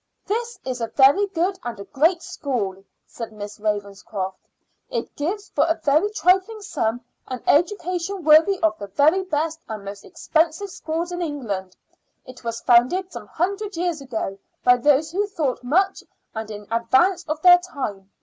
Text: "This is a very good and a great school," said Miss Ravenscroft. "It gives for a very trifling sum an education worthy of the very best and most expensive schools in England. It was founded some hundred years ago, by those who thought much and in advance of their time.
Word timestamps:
"This 0.25 0.57
is 0.65 0.81
a 0.81 0.87
very 0.87 1.27
good 1.27 1.59
and 1.63 1.79
a 1.79 1.83
great 1.83 2.23
school," 2.23 2.83
said 3.05 3.31
Miss 3.31 3.59
Ravenscroft. 3.59 4.39
"It 4.89 5.15
gives 5.15 5.49
for 5.49 5.63
a 5.67 5.75
very 5.79 6.09
trifling 6.09 6.61
sum 6.63 7.01
an 7.27 7.43
education 7.45 8.23
worthy 8.23 8.59
of 8.63 8.75
the 8.79 8.87
very 8.87 9.21
best 9.21 9.59
and 9.69 9.85
most 9.85 10.03
expensive 10.03 10.71
schools 10.71 11.11
in 11.11 11.21
England. 11.21 11.75
It 12.25 12.43
was 12.43 12.61
founded 12.61 13.11
some 13.11 13.27
hundred 13.27 13.77
years 13.77 14.01
ago, 14.01 14.39
by 14.63 14.77
those 14.77 15.11
who 15.11 15.27
thought 15.27 15.63
much 15.63 16.03
and 16.33 16.49
in 16.49 16.65
advance 16.71 17.23
of 17.29 17.39
their 17.43 17.59
time. 17.59 18.09